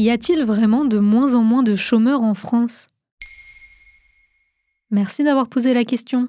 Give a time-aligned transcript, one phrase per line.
[0.00, 2.86] Y a-t-il vraiment de moins en moins de chômeurs en France?
[4.92, 6.28] Merci d'avoir posé la question.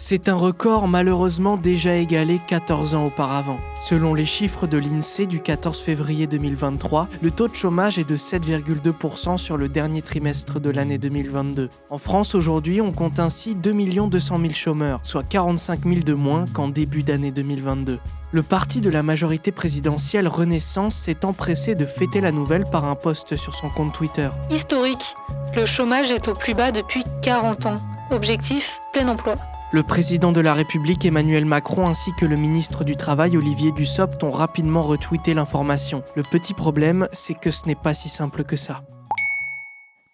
[0.00, 3.58] C'est un record malheureusement déjà égalé 14 ans auparavant.
[3.74, 8.14] Selon les chiffres de l'INSEE du 14 février 2023, le taux de chômage est de
[8.14, 11.68] 7,2% sur le dernier trimestre de l'année 2022.
[11.90, 13.74] En France aujourd'hui, on compte ainsi 2
[14.06, 17.98] 200 000 chômeurs, soit 45 000 de moins qu'en début d'année 2022.
[18.30, 22.94] Le parti de la majorité présidentielle Renaissance s'est empressé de fêter la nouvelle par un
[22.94, 24.28] post sur son compte Twitter.
[24.48, 25.16] Historique,
[25.56, 27.74] le chômage est au plus bas depuis 40 ans.
[28.12, 29.34] Objectif, plein emploi.
[29.70, 34.24] Le président de la République Emmanuel Macron ainsi que le ministre du Travail Olivier Dussopt
[34.24, 36.02] ont rapidement retweeté l'information.
[36.16, 38.82] Le petit problème, c'est que ce n'est pas si simple que ça.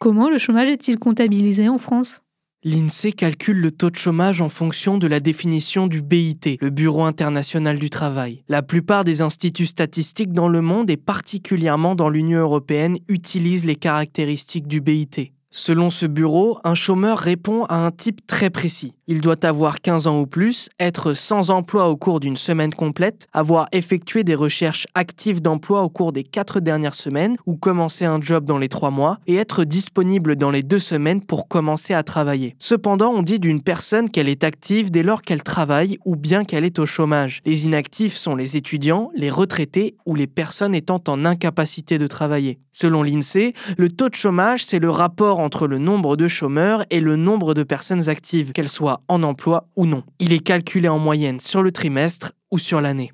[0.01, 2.21] Comment le chômage est-il comptabilisé en France?
[2.65, 7.05] L'INSEE calcule le taux de chômage en fonction de la définition du BIT, le Bureau
[7.05, 8.43] international du travail.
[8.49, 13.77] La plupart des instituts statistiques dans le monde et particulièrement dans l'Union européenne utilisent les
[13.77, 15.31] caractéristiques du BIT.
[15.57, 18.97] Selon ce bureau, un chômeur répond à un type très précis.
[19.07, 23.29] Il doit avoir 15 ans ou plus, être sans emploi au cours d'une semaine complète,
[23.35, 28.19] avoir effectué des recherches actives d'emploi au cours des 4 dernières semaines ou commencer un
[28.19, 32.03] job dans les 3 mois, et être disponible dans les 2 semaines pour commencer à
[32.03, 32.57] travailler.
[32.59, 36.65] Cependant, on dit d'une personne qu'elle est active dès lors qu'elle travaille ou bien qu'elle
[36.65, 37.43] est au chômage.
[37.45, 42.59] Les inactifs sont les étudiants, les retraités ou les personnes étant en incapacité de travailler.
[42.73, 47.01] Selon l'INSEE, le taux de chômage, c'est le rapport entre le nombre de chômeurs et
[47.01, 50.03] le nombre de personnes actives, qu'elles soient en emploi ou non.
[50.19, 53.13] Il est calculé en moyenne sur le trimestre ou sur l'année.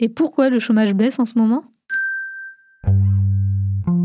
[0.00, 1.64] Et pourquoi le chômage baisse en ce moment?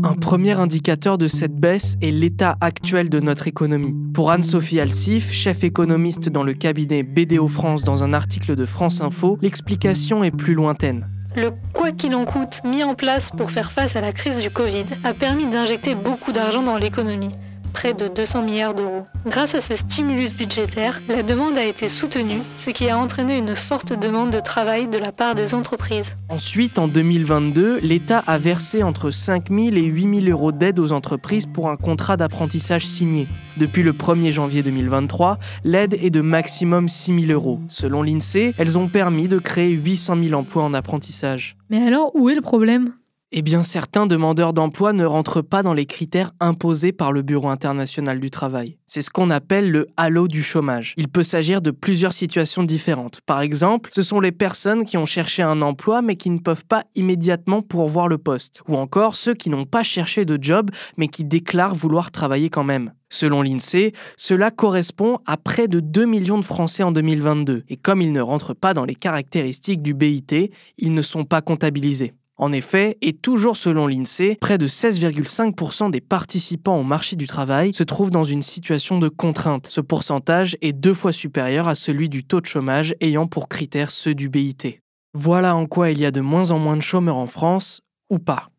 [0.04, 3.94] Un premier indicateur de cette baisse est l'état actuel de notre économie.
[4.14, 9.00] Pour Anne-Sophie Alsif, chef économiste dans le cabinet BDO France dans un article de France
[9.00, 11.08] Info, l'explication est plus lointaine.
[11.36, 14.50] Le quoi qu'il en coûte mis en place pour faire face à la crise du
[14.50, 17.30] Covid a permis d'injecter beaucoup d'argent dans l'économie
[17.68, 19.04] près de 200 milliards d'euros.
[19.26, 23.54] Grâce à ce stimulus budgétaire, la demande a été soutenue, ce qui a entraîné une
[23.54, 26.16] forte demande de travail de la part des entreprises.
[26.28, 30.92] Ensuite, en 2022, l'État a versé entre 5 000 et 8 000 euros d'aide aux
[30.92, 33.28] entreprises pour un contrat d'apprentissage signé.
[33.56, 37.60] Depuis le 1er janvier 2023, l'aide est de maximum 6 000 euros.
[37.68, 41.56] Selon l'INSEE, elles ont permis de créer 800 000 emplois en apprentissage.
[41.70, 42.92] Mais alors, où est le problème?
[43.30, 47.48] Eh bien, certains demandeurs d'emploi ne rentrent pas dans les critères imposés par le Bureau
[47.48, 48.78] international du travail.
[48.86, 50.94] C'est ce qu'on appelle le halo du chômage.
[50.96, 53.20] Il peut s'agir de plusieurs situations différentes.
[53.26, 56.64] Par exemple, ce sont les personnes qui ont cherché un emploi mais qui ne peuvent
[56.64, 58.62] pas immédiatement pourvoir le poste.
[58.66, 62.64] Ou encore ceux qui n'ont pas cherché de job mais qui déclarent vouloir travailler quand
[62.64, 62.92] même.
[63.10, 67.64] Selon l'INSEE, cela correspond à près de 2 millions de Français en 2022.
[67.68, 71.40] Et comme ils ne rentrent pas dans les caractéristiques du BIT, ils ne sont pas
[71.40, 72.14] comptabilisés.
[72.38, 77.74] En effet, et toujours selon l'INSEE, près de 16,5% des participants au marché du travail
[77.74, 79.66] se trouvent dans une situation de contrainte.
[79.68, 83.90] Ce pourcentage est deux fois supérieur à celui du taux de chômage ayant pour critère
[83.90, 84.78] ceux du BIT.
[85.14, 88.20] Voilà en quoi il y a de moins en moins de chômeurs en France, ou
[88.20, 88.50] pas.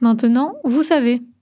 [0.00, 1.20] Maintenant, vous savez.